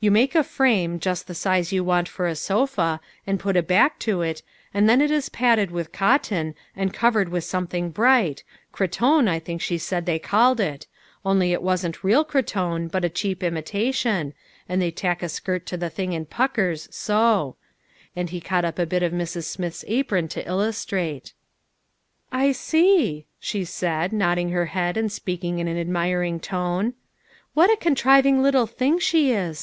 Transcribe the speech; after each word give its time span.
You 0.00 0.10
make 0.10 0.34
a 0.34 0.42
frame, 0.42 0.98
just 0.98 1.26
the 1.26 1.34
size 1.34 1.70
you 1.70 1.84
want 1.84 2.08
for 2.08 2.26
a 2.26 2.34
sofa, 2.34 2.98
and 3.26 3.38
put 3.38 3.58
a 3.58 3.62
back 3.62 3.98
to 3.98 4.22
it, 4.22 4.42
then 4.72 5.02
it 5.02 5.10
is 5.10 5.28
padded 5.28 5.70
with 5.70 5.92
cotton, 5.92 6.54
and 6.74 6.94
covered 6.94 7.28
with 7.28 7.44
something 7.44 7.90
bright, 7.90 8.42
cretonne, 8.72 9.28
I 9.28 9.38
think 9.38 9.60
she 9.60 9.76
said 9.76 10.06
they 10.06 10.18
called 10.18 10.60
it, 10.60 10.86
only 11.26 11.52
it 11.52 11.60
wasn't 11.60 12.02
real 12.02 12.24
cretonne, 12.24 12.88
but 12.88 13.04
a 13.04 13.10
cheap 13.10 13.42
imitation, 13.42 14.32
and 14.66 14.80
they 14.80 14.90
tack 14.90 15.22
a 15.22 15.28
skirt 15.28 15.66
to 15.66 15.76
the 15.76 15.90
thing 15.90 16.14
in 16.14 16.24
puckers, 16.24 16.88
so," 16.90 17.56
and 18.16 18.30
he 18.30 18.40
caught 18.40 18.64
up 18.64 18.78
a 18.78 18.86
bit 18.86 19.02
of 19.02 19.12
Mrs. 19.12 19.44
Smith's 19.44 19.84
apron 19.88 20.26
to 20.28 20.48
illustrate." 20.48 21.34
I 22.42 22.52
see," 22.52 23.26
she 23.38 23.62
said, 23.66 24.10
nodding 24.14 24.52
her 24.52 24.64
head 24.72 24.96
and 24.96 25.12
speak 25.12 25.44
ing 25.44 25.58
in 25.58 25.68
an 25.68 25.76
admiring 25.78 26.40
tone." 26.40 26.94
What 27.52 27.68
a 27.70 27.76
contriving 27.76 28.42
little 28.42 28.66
thing 28.66 28.98
she 28.98 29.32
is! 29.32 29.54